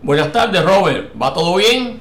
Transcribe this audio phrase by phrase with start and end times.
[0.00, 1.10] Buenas tardes, Robert.
[1.20, 2.00] ¿Va todo bien?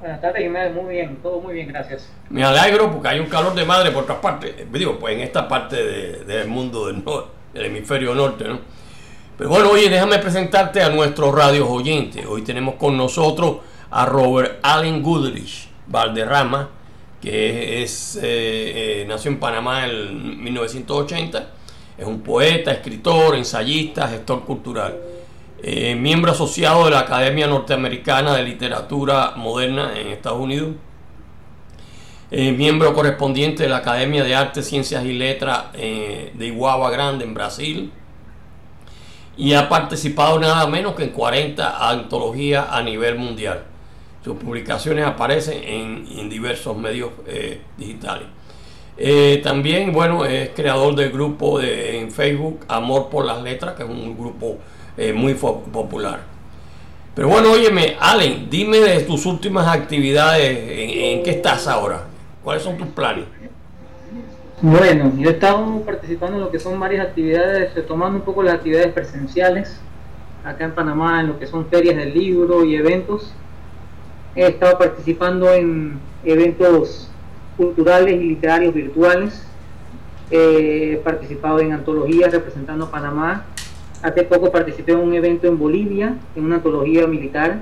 [0.00, 0.74] Buenas tardes, Jiménez.
[0.74, 2.10] Muy bien, todo muy bien, gracias.
[2.30, 4.54] Me alegro porque hay un calor de madre por otras partes.
[4.72, 8.58] Digo, pues en esta parte del mundo del, norte, del hemisferio norte, ¿no?
[9.38, 12.26] Pero bueno, oye, déjame presentarte a nuestros radios oyentes.
[12.26, 13.58] Hoy tenemos con nosotros
[13.90, 16.70] a Robert Allen Goodrich Valderrama,
[17.22, 21.50] que es, eh, eh, nació en Panamá en 1980.
[21.96, 25.19] Es un poeta, escritor, ensayista, gestor cultural.
[25.62, 30.70] Eh, miembro asociado de la Academia Norteamericana de Literatura Moderna en Estados Unidos,
[32.30, 37.26] eh, miembro correspondiente de la Academia de Artes, Ciencias y Letras eh, de Iguaba Grande
[37.26, 37.92] en Brasil,
[39.36, 43.64] y ha participado nada menos que en 40 antologías a nivel mundial.
[44.24, 47.10] Sus publicaciones aparecen en, diversos medios
[47.76, 48.28] digitales.
[49.42, 53.88] también, bueno, es creador del grupo de, en Facebook Amor por las Letras, que es
[53.88, 54.58] un grupo
[54.96, 56.20] eh, muy popular.
[57.14, 62.04] Pero bueno, óyeme, Allen, dime de tus últimas actividades, ¿en, qué estás ahora?
[62.42, 63.24] ¿Cuáles son tus planes?
[64.62, 68.54] Bueno, yo he estado participando en lo que son varias actividades, retomando un poco las
[68.54, 69.80] actividades presenciales
[70.44, 73.32] acá en Panamá, en lo que son ferias del libro y eventos.
[74.36, 77.10] He estado participando en eventos
[77.56, 79.46] culturales y literarios virtuales.
[80.30, 83.44] He participado en antologías representando a Panamá
[84.02, 87.60] Hace poco participé en un evento en Bolivia, en una antología militar,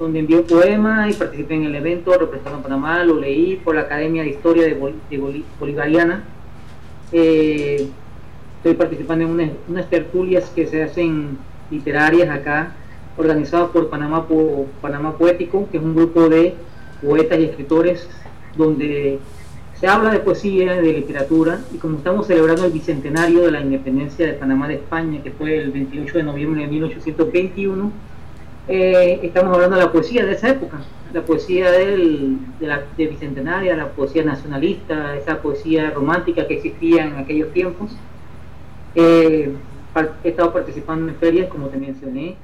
[0.00, 3.82] donde envió poemas y participé en el evento representando a Panamá, lo leí por la
[3.82, 4.74] Academia de Historia de,
[5.60, 6.24] Bolivariana.
[7.12, 7.88] Eh,
[8.56, 11.38] estoy participando en unas, tertulias que se hacen
[11.70, 12.72] literarias acá,
[13.16, 16.54] organizadas por Panamá, por Panamá Poético, que es un grupo de
[17.00, 18.08] poetas y escritores
[18.56, 19.20] donde
[19.80, 24.26] se habla de poesía, de literatura, y como estamos celebrando el bicentenario de la independencia
[24.26, 27.90] de Panamá de España, que fue el 28 de noviembre de 1821,
[28.68, 30.80] eh, estamos hablando de la poesía de esa época,
[31.14, 37.06] la poesía del, de la de bicentenaria, la poesía nacionalista, esa poesía romántica que existía
[37.06, 37.90] en aquellos tiempos.
[38.94, 39.50] Eh,
[40.22, 42.36] he estado participando en ferias, como te mencioné.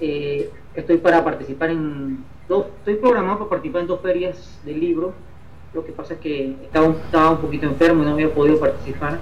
[0.00, 5.12] Eh, estoy para participar en dos, estoy programado para participar en dos ferias del libro
[5.74, 9.18] lo que pasa es que estaba, estaba un poquito enfermo y no había podido participar.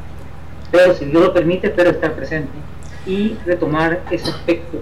[0.70, 2.52] Pero si Dios lo permite, espero estar presente
[3.06, 4.78] y retomar ese aspecto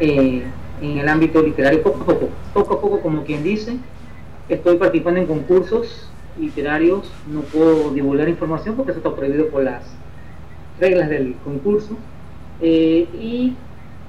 [0.00, 0.44] eh,
[0.80, 2.28] en el ámbito literario poco a poco.
[2.54, 3.76] Poco a poco, como quien dice,
[4.48, 7.10] estoy participando en concursos literarios.
[7.30, 9.82] No puedo divulgar información porque eso está prohibido por las
[10.80, 11.96] reglas del concurso.
[12.60, 13.54] Eh, y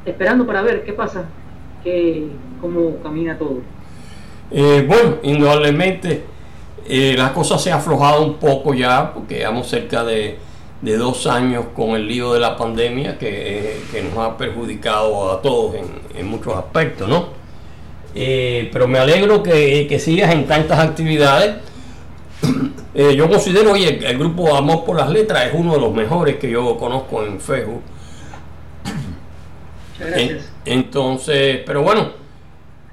[0.06, 1.26] esperando para ver qué pasa,
[1.84, 2.28] qué,
[2.62, 3.60] cómo camina todo.
[4.52, 6.24] Eh, bueno, indudablemente
[6.88, 10.38] eh, la cosa se ha aflojado un poco ya, porque llevamos cerca de,
[10.82, 15.76] dos años con el lío de la pandemia que, nos ha perjudicado a todos
[16.16, 17.28] en, muchos aspectos, ¿no?
[18.16, 21.56] Eh, pero me alegro que, sigas en tantas actividades.
[22.96, 26.38] Eh, yo considero, oye, el, grupo Amor por las Letras es uno de los mejores
[26.38, 27.84] que yo conozco en Facebook.
[30.66, 32.19] entonces, pero bueno,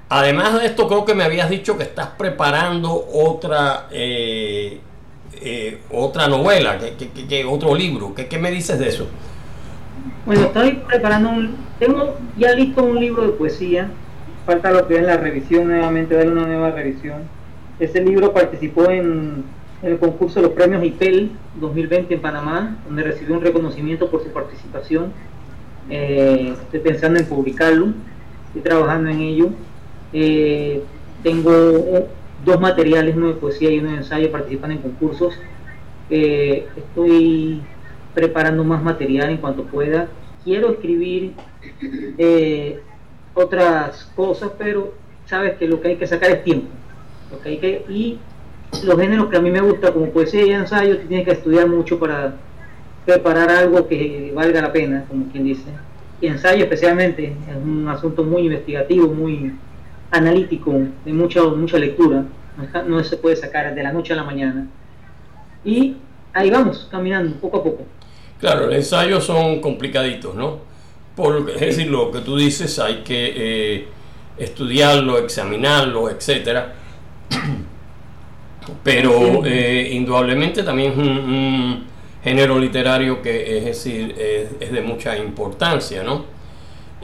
[0.09, 4.79] Además de esto, creo que me habías dicho que estás preparando otra eh,
[5.41, 8.13] eh, otra novela, que, otro libro.
[8.15, 9.07] ¿Qué, me dices de eso?
[10.25, 11.55] Bueno, estoy preparando un...
[11.79, 13.89] Tengo ya listo un libro de poesía.
[14.45, 17.23] Falta lo que es la revisión nuevamente, darle una nueva revisión.
[17.79, 19.43] Ese libro participó en,
[19.83, 24.29] el concurso de los premios IPEL 2020 en Panamá, donde recibió un reconocimiento por su
[24.29, 25.13] participación.
[25.89, 27.89] Eh, estoy pensando en publicarlo,
[28.47, 29.49] estoy trabajando en ello.
[30.19, 30.81] Eh,
[31.21, 32.07] tengo
[32.43, 35.35] dos materiales, uno de poesía y uno de ensayo, participando en concursos.
[36.09, 37.61] Eh, estoy
[38.15, 40.07] preparando más material en cuanto pueda.
[40.43, 41.33] Quiero escribir
[42.17, 42.79] eh,
[43.35, 44.95] otras cosas, pero
[45.27, 46.69] sabes que lo que hay que sacar es tiempo.
[47.31, 48.17] Lo que hay que, y
[48.85, 51.99] los géneros que a mí me gusta, como poesía y ensayo, tienes que estudiar mucho
[51.99, 52.33] para
[53.05, 55.69] preparar algo que valga la pena, como quien dice.
[56.21, 59.53] Y ensayo especialmente, es un asunto muy investigativo, muy
[60.11, 60.73] analítico,
[61.05, 62.25] de mucha, mucha lectura,
[62.87, 64.67] no, se puede sacar de la noche a la mañana.
[65.63, 65.95] Y
[66.33, 67.85] ahí vamos, caminando poco a poco.
[68.39, 70.59] Claro, los ensayos son complicaditos, ¿no?
[71.15, 73.87] Por, es decir, lo que tú dices, hay que eh,
[74.37, 76.73] estudiarlo, examinarlo, etcétera.
[78.83, 81.87] Pero eh, indudablemente también es un,
[82.23, 84.13] género literario que es decir,
[84.59, 86.25] es, de mucha importancia, ¿no?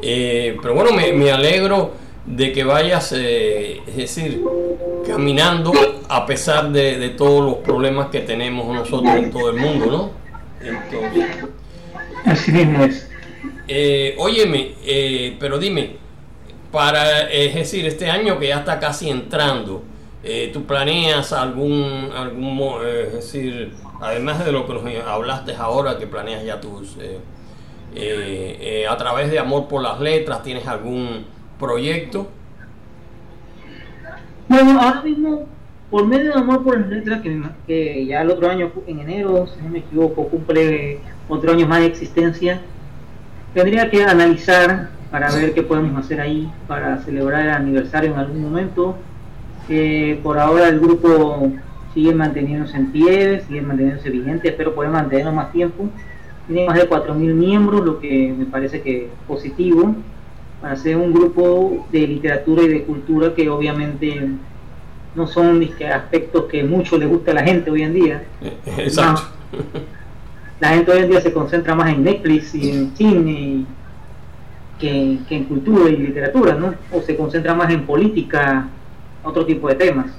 [0.01, 1.93] Eh, pero bueno, me, me alegro
[2.25, 4.43] de que vayas, eh, es decir,
[5.05, 5.71] caminando
[6.07, 10.11] a pesar de, todos los problemas que tenemos nosotros en todo el mundo, ¿no?
[12.25, 13.09] Así mismo es.
[13.67, 15.97] Eh, óyeme, eh, pero dime,
[16.71, 19.83] para, es decir, este año que ya está casi entrando,
[20.23, 25.97] eh, ¿tú planeas algún, algún, eh, es decir, además de lo que nos hablaste ahora,
[25.97, 26.97] que planeas ya tus,
[27.95, 31.25] eh, a través de Amor por las Letras, ¿tienes algún
[31.63, 32.27] proyecto?
[34.49, 35.47] Bueno, ahora mismo,
[35.89, 39.47] por medio de Amor por las Letras, que, que ya el otro año, en enero,
[39.47, 40.99] si no me equivoco, cumple
[41.29, 42.61] otro año más de existencia,
[43.53, 48.41] tendría que analizar para ver qué podemos hacer ahí para celebrar el aniversario en algún
[48.41, 48.97] momento.
[50.21, 51.51] por ahora el grupo
[51.93, 55.89] sigue manteniéndose en pie, sigue manteniéndose vigente, espero poder mantenerlo más tiempo.
[56.47, 59.95] Tiene más de 4.000 miembros, lo que me parece que es positivo
[60.63, 64.29] para ser un grupo de literatura y de cultura que obviamente
[65.13, 65.61] no son
[65.93, 68.23] aspectos que mucho le gusta a la gente hoy en día.
[68.77, 69.23] Exacto.
[70.61, 73.67] la gente hoy en día se concentra más en Netflix y en cine y
[74.79, 76.75] que, en cultura y literatura, ¿no?
[76.93, 78.69] O se concentra más en política,
[79.21, 80.11] otro tipo de temas.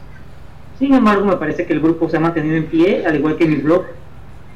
[0.79, 3.47] Sin embargo, me parece que el grupo se ha mantenido en pie, al igual que
[3.47, 3.87] mi blog.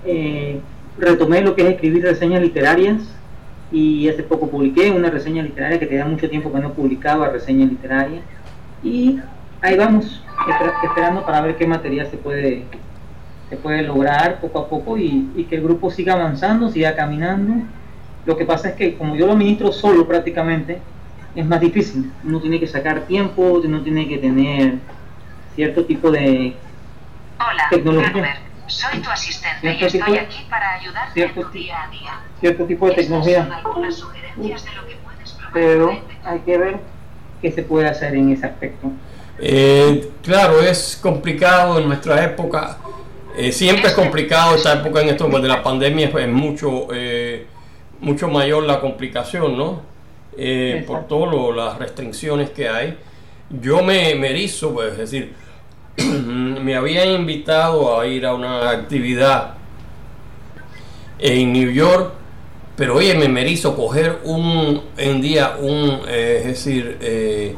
[0.05, 0.61] Eh,
[0.99, 3.18] retomé lo que es escribir reseñas literarias
[3.71, 7.67] y hace poco publiqué una reseña literaria que tenía mucho tiempo que no publicaba reseña
[7.67, 8.21] literaria
[8.83, 9.19] y
[9.61, 10.23] ahí vamos
[10.85, 12.65] esperando para ver qué material se puede
[13.51, 17.63] se puede lograr poco a poco y, y que el grupo siga avanzando, siga caminando
[18.29, 20.81] lo que pasa es que como yo lo administro solo prácticamente,
[21.35, 22.13] es más difícil.
[22.25, 24.75] Uno tiene que sacar tiempo, uno tiene que tener
[25.55, 26.55] cierto tipo de
[27.39, 28.39] Hola, tecnología.
[28.69, 32.21] Soy tu asistente y estoy aquí para ayudarte cierto, en tu día a día.
[32.41, 33.63] Cierto tipo de tecnología.
[35.53, 36.77] Pero hay que ver
[37.43, 38.91] qué se puede hacer en ese aspecto.
[39.41, 42.79] Eh, claro, es complicado en nuestra época.
[43.37, 46.89] Eh, siempre es complicado esta época en esto de la pandemia, es mucho...
[46.93, 47.47] Eh,
[48.01, 49.83] mucho mayor la complicación, ¿no?
[50.37, 52.97] Eh, por todas las restricciones que hay.
[53.51, 55.35] Yo me, me erizo, pues, es decir,
[56.63, 59.55] me habían invitado a ir a una actividad
[61.19, 62.13] en New York,
[62.77, 67.57] pero oye, me merizo coger un en día un, eh, es decir, eh,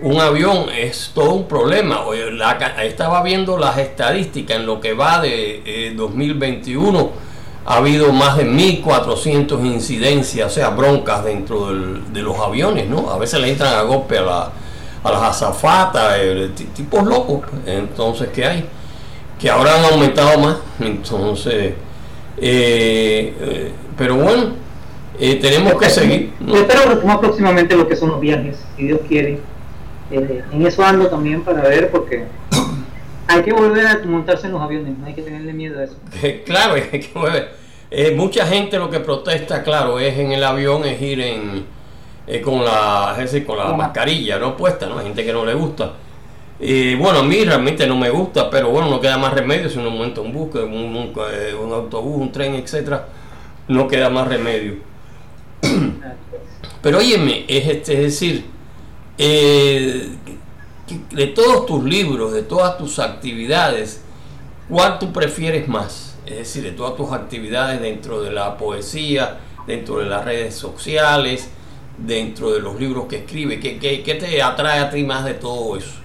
[0.00, 2.02] un avión es todo un problema.
[2.02, 2.24] Oye,
[2.84, 7.30] estaba viendo las estadísticas en lo que va de 2021
[7.66, 13.10] ha habido más de 1.400 incidencias, o sea, broncas dentro de los aviones, ¿no?
[13.10, 14.52] A veces le entran a golpe a, la,
[15.02, 18.64] a las azafatas, eh, tipos locos, entonces, ¿qué hay?
[19.38, 21.74] Que ahora han aumentado más, entonces,
[22.36, 24.54] eh, eh, pero bueno,
[25.18, 26.32] tenemos que seguir.
[26.40, 26.56] ¿no?
[26.56, 29.38] espero retomar próximamente lo que son los viajes, si Dios quiere.
[30.10, 32.24] en eso ando también para ver, porque
[33.30, 35.96] hay que volver a montarse en los aviones, no hay que tenerle miedo a eso.
[36.44, 37.60] claro, hay que volver.
[37.90, 41.64] Eh, mucha gente lo que protesta, claro, es en el avión, es ir en
[42.26, 44.98] eh, con la, es con la mascarilla no puesta, ¿no?
[44.98, 45.92] Hay gente que no le gusta.
[46.58, 49.78] Y bueno, a mí realmente no me gusta, pero bueno, no queda más remedio si
[49.78, 53.08] uno monta un bus, un, un, eh, un autobús, un tren, etcétera,
[53.68, 54.74] no queda más remedio.
[56.82, 58.44] pero óyeme, es, este, es decir,
[59.16, 60.10] eh,
[61.12, 64.02] de todos tus libros, de todas tus actividades,
[64.68, 66.18] ¿cuál tú prefieres más?
[66.26, 71.48] Es decir, de todas tus actividades dentro de la poesía, dentro de las redes sociales,
[72.06, 75.76] dentro de los libros que escribe, ¿qué, qué, te atrae a ti más de todo
[75.76, 76.00] eso?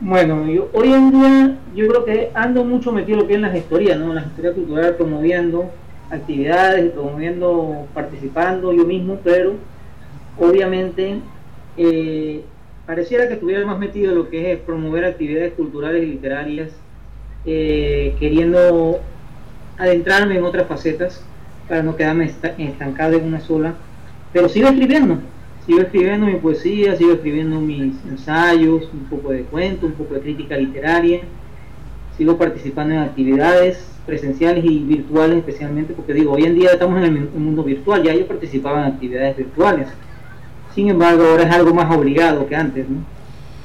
[0.00, 3.54] Bueno, yo, hoy en día yo creo que ando mucho metido lo que en las
[3.54, 4.08] historias, ¿no?
[4.08, 5.70] En la historia cultural, promoviendo
[6.10, 9.54] actividades, promoviendo, participando yo mismo, pero
[10.38, 11.20] obviamente
[11.76, 12.42] eh,
[12.86, 16.70] pareciera que estuviera más metido en lo que es promover actividades culturales y literarias,
[17.44, 19.00] eh, queriendo
[19.78, 21.22] adentrarme en otras facetas
[21.68, 23.74] para no quedarme estancado en una sola.
[24.32, 25.18] Pero sigo escribiendo,
[25.66, 30.20] sigo escribiendo mi poesía, sigo escribiendo mis ensayos, un poco de cuento, un poco de
[30.20, 31.20] crítica literaria,
[32.16, 37.04] sigo participando en actividades presenciales y virtuales especialmente, porque digo, hoy en día estamos en
[37.04, 39.88] el mundo virtual, ya yo participaba en actividades virtuales
[40.74, 43.04] sin embargo, ahora es algo más obligado que antes, ¿no?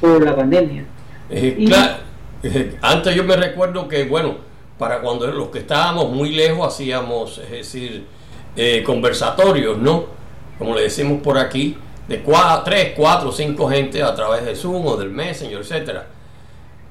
[0.01, 0.85] Por la pandemia.
[1.29, 1.95] Eh, claro,
[2.43, 4.37] eh, antes yo me recuerdo que, bueno,
[4.77, 8.05] para cuando los que estábamos muy lejos hacíamos, es decir,
[8.55, 10.05] eh, conversatorios, ¿no?
[10.57, 14.85] Como le decimos por aquí, de cuatro, tres, cuatro, cinco gente a través de Zoom
[14.85, 16.07] o del Messenger, etcétera.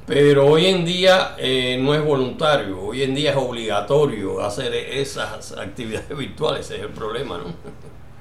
[0.06, 1.36] Pero hoy en día
[1.78, 6.90] no es voluntario, hoy en día es obligatorio hacer esas actividades virtuales, ese es el
[6.90, 7.54] problema, ¿no?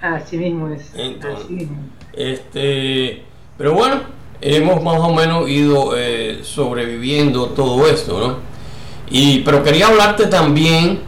[0.01, 0.91] Así mismo es.
[2.13, 3.23] Este,
[3.57, 4.01] pero bueno,
[4.41, 8.37] hemos más o menos ido eh, sobreviviendo todo esto, ¿no?
[9.09, 10.99] Y, pero quería hablarte también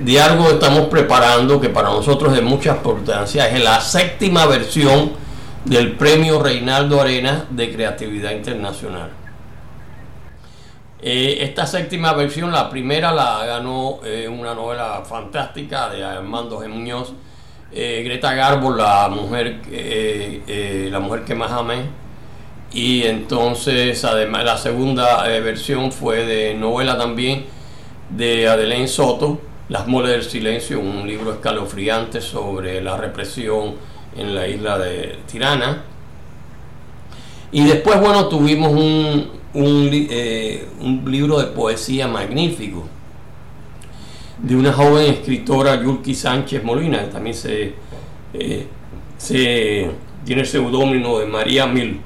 [0.00, 5.12] de algo estamos preparando que para nosotros es de mucha importancia, es la séptima versión
[5.64, 9.10] del Premio Reinaldo Arena de Creatividad Internacional.
[11.02, 16.68] Eh, esta séptima versión, la primera la ganó eh, una novela fantástica de Armando G.
[16.68, 17.12] Muñoz,
[17.72, 19.60] eh, Greta Garbo, la mujer,
[20.90, 21.82] la mujer que más amé.
[22.72, 27.46] Y entonces, además, la segunda versión fue de novela también
[28.10, 29.40] de Adelaine Soto,
[29.70, 33.76] Las moles del silencio, un libro escalofriante sobre la represión
[34.14, 35.84] en la isla de Tirana.
[37.52, 42.84] Y después, bueno, tuvimos un, eh, un, libro de poesía magnífico
[44.42, 47.72] de una joven escritora, Yulki Sánchez Molina, que también se,
[48.34, 48.66] eh,
[50.24, 52.00] tiene el seudónimo de María Mil.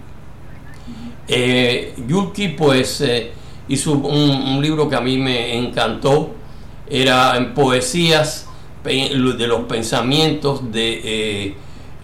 [1.27, 3.33] Eh, Yulki pues eh,
[3.69, 6.35] hizo un, libro que a mí me encantó,
[6.89, 8.47] era en poesías
[8.85, 11.57] de los pensamientos de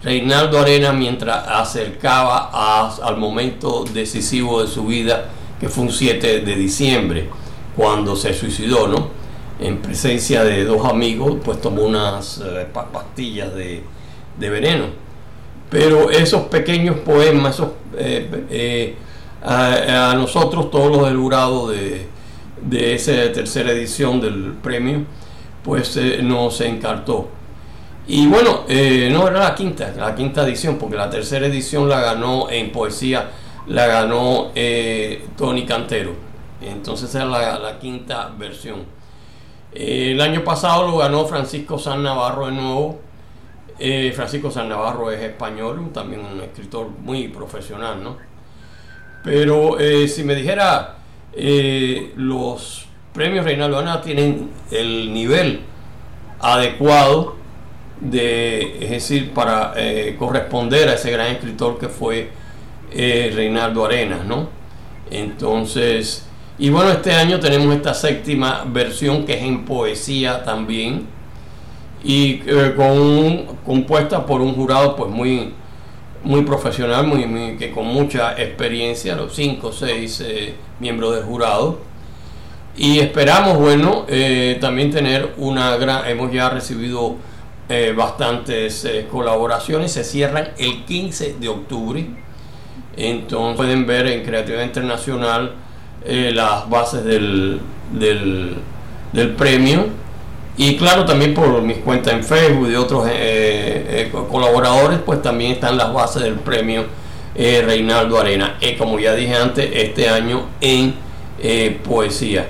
[0.03, 2.49] Reinaldo Arena mientras acercaba
[3.03, 5.25] al momento decisivo de su vida,
[5.59, 7.29] que fue un 7 de diciembre,
[7.75, 9.09] cuando se suicidó, ¿no?
[9.59, 13.83] En presencia de dos amigos, pues tomó unas eh, pastillas de,
[14.39, 14.85] veneno.
[15.69, 18.95] Pero esos pequeños poemas, esos, eh, eh,
[19.43, 22.07] a, nosotros, todos los del jurado de,
[22.61, 25.05] de esa tercera edición del premio,
[25.63, 27.29] pues nos encantó.
[28.07, 32.01] Y bueno, eh, no era la quinta, la quinta edición, porque la tercera edición la
[32.01, 33.29] ganó en poesía,
[33.67, 36.13] la ganó eh, Tony Cantero.
[36.61, 38.85] Entonces era la, quinta versión.
[39.73, 42.99] Eh, el año pasado lo ganó Francisco San Navarro de nuevo.
[44.13, 48.15] Francisco San Navarro es español, también un escritor muy profesional, ¿no?
[49.23, 49.77] Pero
[50.07, 50.97] si me dijera,
[51.35, 55.61] los premios Reinaldo Ana tienen el nivel
[56.39, 57.35] adecuado
[57.99, 62.29] de, es decir, para eh, corresponder a ese gran escritor que fue
[62.91, 64.49] eh, Reinaldo Arenas, ¿no?
[65.11, 66.25] Entonces,
[66.57, 71.05] y bueno, este año tenemos esta séptima versión que es en poesía también
[72.03, 72.75] y eh,
[73.65, 75.53] compuesta por un jurado pues muy
[76.23, 80.23] muy profesional, muy, que con mucha experiencia, los cinco o seis
[80.79, 81.79] miembros del jurado.
[82.77, 84.05] Y esperamos, bueno,
[84.59, 87.17] también tener una gran, hemos ya recibido
[87.73, 89.93] eh, bastantes eh, colaboraciones.
[89.93, 92.05] Se cierran el 15 de octubre.
[92.97, 95.53] Entonces pueden ver en Creatividad Internacional
[96.03, 97.61] eh, las bases del,
[97.93, 99.85] del, premio.
[100.57, 103.07] Y claro, también por mis cuentas en Facebook y otros
[104.29, 106.85] colaboradores, pues también están las bases del premio
[107.35, 108.57] Reinaldo Arena.
[108.77, 110.93] como ya dije antes, este año en
[111.83, 112.47] poesía.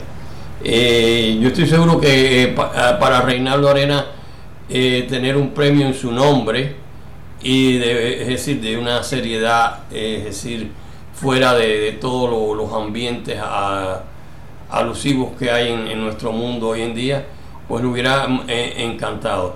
[0.63, 4.05] yo estoy seguro que para Reinaldo Arena
[4.73, 6.75] eh, tener un premio en su nombre
[7.43, 10.71] y de, es decir, de una seriedad, es decir,
[11.13, 13.37] fuera de, todos los ambientes
[14.69, 17.25] alusivos que hay en, nuestro mundo hoy en día,
[17.71, 19.55] pues lo hubiera eh, encantado.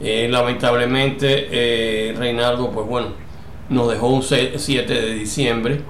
[0.00, 3.08] Eh, lamentablemente, Reinaldo, pues bueno,
[3.68, 5.80] nos dejó un 7 de diciembre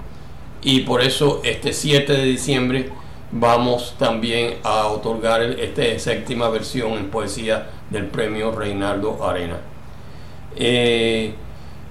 [0.63, 2.91] y por eso este 7 de diciembre
[3.31, 9.59] vamos también a otorgar esta séptima versión en poesía del premio Reinaldo Arena.
[10.57, 11.35] Eh,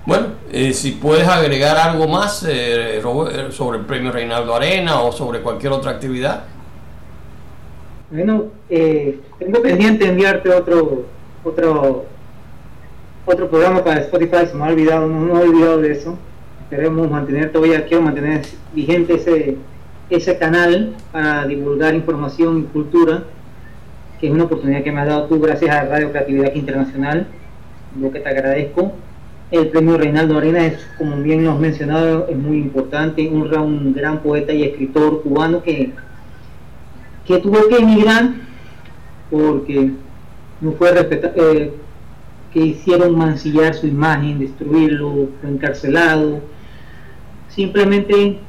[0.06, 3.00] bueno, eh, si puedes agregar algo más eh,
[3.52, 6.46] sobre el premio Reinaldo Arena o sobre cualquier otra actividad.
[8.12, 11.06] Bueno, tengo pendiente enviarte otro
[11.44, 12.06] otro
[13.26, 16.18] otro programa para Spotify, se me ha olvidado, no, me he olvidado de eso.
[16.72, 18.42] Queremos mantener todavía, quiero mantener
[18.74, 19.58] vigente ese
[20.10, 23.26] ese canal para divulgar información y cultura,
[24.20, 27.28] que es una oportunidad que me has dado tú gracias a Radio Creatividad Internacional,
[28.00, 28.92] lo que te agradezco.
[29.52, 33.94] El premio Reinaldo Arena es, como bien nos has mencionado, es muy importante, honra un
[33.94, 35.94] gran poeta y escritor cubano que,
[37.30, 38.32] que tuvo que emigrar
[39.30, 39.92] porque
[40.62, 41.72] no fue respetado, eh,
[42.52, 46.42] que hicieron mancillar su imagen, destruirlo, fue encarcelado,
[47.50, 48.40] simplemente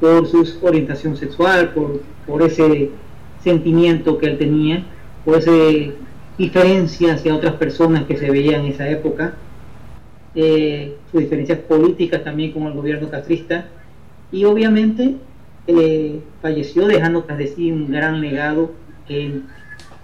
[0.00, 2.90] por su orientación sexual, por, por ese
[3.42, 4.84] sentimiento que él tenía,
[5.24, 5.50] por esa
[6.38, 9.34] diferencia hacia otras personas que se veían en esa época,
[10.36, 13.66] eh, sus diferencias políticas también con el gobierno castrista,
[14.30, 15.16] y obviamente
[15.78, 18.72] eh, falleció dejando tras de sí un gran legado
[19.06, 19.40] que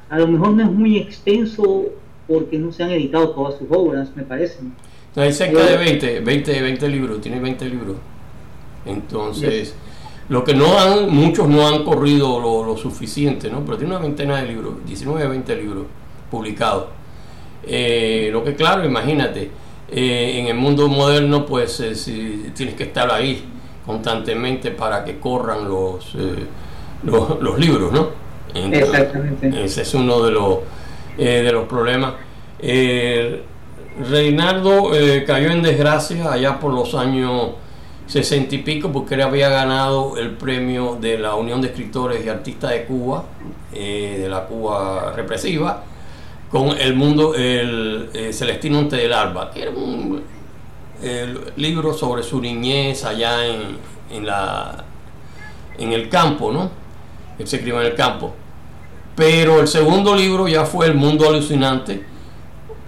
[0.08, 1.86] a lo mejor no es muy extenso
[2.26, 4.58] porque no se han editado todas sus obras, me parece.
[5.14, 7.96] hay cerca de 20, 20, 20 libros, tiene 20 libros.
[8.84, 9.74] Entonces,
[10.28, 13.64] lo que no han, muchos no han corrido lo, suficiente, ¿no?
[13.64, 15.84] Pero tiene una veintena de libros, 19 20 libros
[16.30, 16.86] publicados.
[17.66, 19.50] Eh, lo que claro, imagínate,
[19.88, 21.76] en el mundo moderno pues
[22.54, 23.44] tienes que estar ahí
[23.86, 26.14] constantemente para que corran los,
[27.04, 28.08] los, libros, ¿no?
[28.54, 29.64] Exactamente.
[29.64, 30.58] Ese es uno de los,
[31.16, 32.14] de los problemas.
[34.10, 34.90] Reinaldo
[35.26, 37.52] cayó en desgracia allá por los años
[38.06, 42.28] sesenta y pico porque él había ganado el premio de la Unión de Escritores y
[42.28, 43.24] Artistas de Cuba,
[43.72, 45.82] eh, de la Cuba represiva,
[46.50, 50.22] con el mundo, el, eh, Celestino Ante del Alba, que era un
[51.56, 53.78] libro sobre su niñez allá en,
[54.10, 54.84] en, la,
[55.78, 56.70] en el campo, ¿no?
[57.38, 58.34] Él se escribió en el campo.
[59.14, 62.04] Pero el segundo libro ya fue El Mundo Alucinante,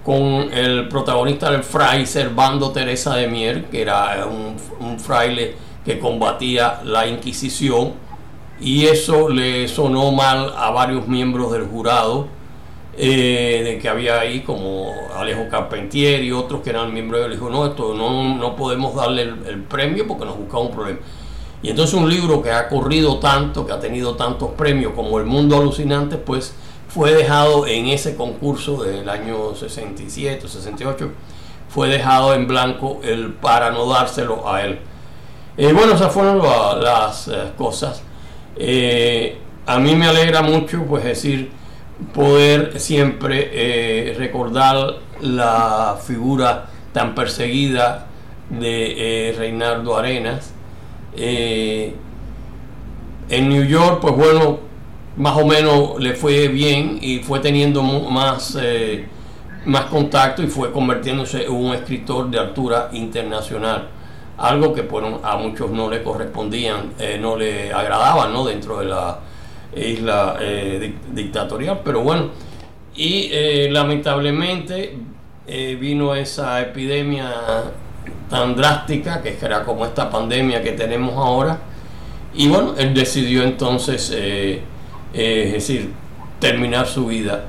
[0.03, 6.81] con el protagonista del fray Servando Teresa de Mier, que era un, fraile que combatía
[6.83, 7.93] la Inquisición,
[8.59, 12.27] y eso le sonó mal a varios miembros del jurado
[13.01, 17.49] eh, de que había ahí, como Alejo Carpentier y otros que eran miembros del dijo,
[17.49, 20.99] no, esto no, no podemos darle el, premio porque nos buscaba un problema.
[21.63, 25.25] Y entonces un libro que ha corrido tanto, que ha tenido tantos premios como El
[25.25, 26.53] Mundo Alucinante, pues
[26.89, 31.09] fue dejado en ese concurso del año 67, 68,
[31.69, 34.77] fue dejado en blanco el, para no dárselo a él.
[35.55, 36.41] Eh, bueno, esas fueron
[36.83, 38.03] las eh, cosas.
[38.57, 41.57] Eh, a mí me alegra mucho, pues decir,
[42.13, 48.07] poder siempre recordar la figura tan perseguida
[48.49, 50.53] de Reinaldo Arenas.
[51.15, 51.93] en
[53.29, 54.69] New York, pues bueno,
[55.19, 59.05] más o menos le fue bien y fue teniendo más, eh,
[59.65, 63.89] más contacto y fue convirtiéndose en un escritor de altura internacional.
[64.37, 68.45] Algo que bueno, a muchos no le correspondían, eh, no le agradaban ¿no?
[68.45, 69.19] dentro de la
[69.75, 72.29] isla eh, dictatorial, pero bueno,
[72.95, 73.29] y
[73.69, 74.97] lamentablemente
[75.79, 77.31] vino esa epidemia
[78.29, 81.59] tan drástica que era como esta pandemia que tenemos ahora,
[82.33, 84.11] y bueno, él decidió entonces
[85.13, 85.91] eh, es decir,
[86.39, 87.45] terminar su vida.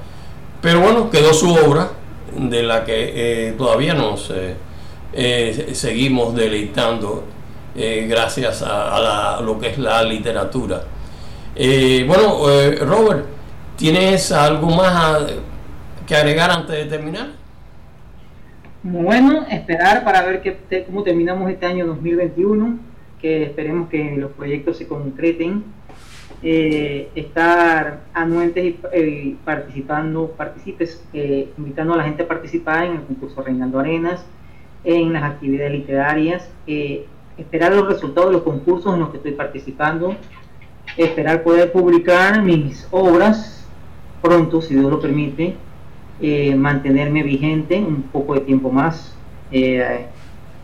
[0.62, 1.90] Pero bueno, quedó su obra,
[2.36, 4.32] de la que eh, todavía nos
[5.12, 7.24] eh, seguimos deleitando
[7.74, 10.82] gracias a, lo que es la literatura.
[12.06, 12.44] Bueno,
[12.86, 13.26] Robert,
[13.76, 15.22] ¿tienes algo más
[16.06, 17.40] que agregar antes de terminar?
[18.82, 22.78] Bueno, esperar para ver que, cómo terminamos este año 2021,
[23.20, 25.64] que esperemos que los proyectos se concreten.
[26.42, 32.92] Eh, estar anuentes y eh, participando, participes, eh, invitando a la gente a participar en
[32.92, 34.24] el concurso Reinaldo Arenas,
[34.84, 36.50] en las actividades literarias,
[37.36, 40.16] esperar los resultados de los concursos en los que estoy participando,
[40.96, 43.64] esperar poder publicar mis obras
[44.22, 45.56] pronto, si Dios lo permite,
[46.56, 49.14] mantenerme vigente un poco de tiempo más.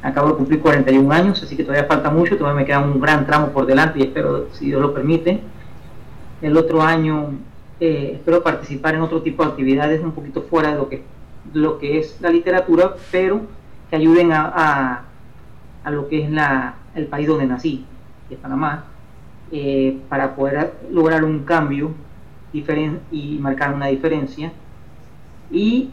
[0.02, 3.26] acabo de cumplir 41 años, así que todavía falta mucho, todavía me queda un gran
[3.26, 5.40] tramo por delante y espero, si Dios lo permite,
[6.42, 7.30] el otro año
[7.80, 11.02] eh, espero participar en otro tipo de actividades un poquito fuera de lo que,
[11.52, 13.42] lo que es la literatura, pero
[13.90, 15.02] que ayuden a,
[15.84, 17.84] a, lo que es la, el país donde nací,
[18.28, 18.84] que es Panamá,
[19.52, 21.92] eh, para poder lograr un cambio
[22.52, 24.50] y marcar una diferencia
[25.50, 25.90] y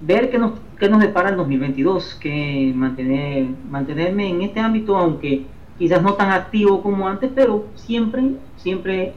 [0.00, 5.46] ver qué nos, qué nos depara en 2022, que mantener, mantenerme en este ámbito, aunque
[5.78, 9.14] quizás no tan activo como antes, pero siempre, siempre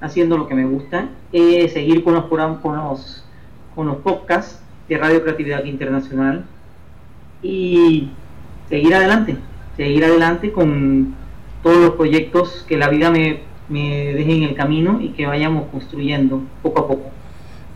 [0.00, 3.24] haciendo lo que me gusta, es seguir con los, con los,
[3.74, 6.44] con los podcasts de Radio Creatividad Internacional
[7.42, 8.10] y
[8.68, 9.36] seguir adelante,
[9.76, 11.14] seguir adelante con
[11.62, 15.64] todos los proyectos que la vida me, me deje en el camino y que vayamos
[15.70, 17.10] construyendo poco a poco.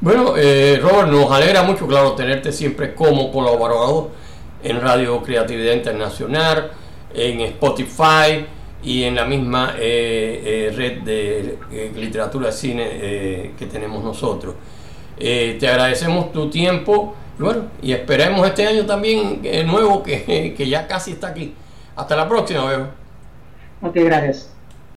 [0.01, 4.11] Bueno, eh, Robert, nos alegra mucho, claro, tenerte siempre como colaborador
[4.63, 6.73] en Radio Creatividad Internacional,
[7.15, 8.47] en Spotify,
[8.83, 14.55] y en la misma eh, eh, red de eh, literatura cine que tenemos nosotros.
[15.17, 21.13] te agradecemos tu tiempo bueno, y esperemos este año también nuevo que, que, ya casi
[21.13, 21.55] está aquí.
[21.97, 22.93] Hasta la próxima,
[23.83, 24.49] Ok, gracias.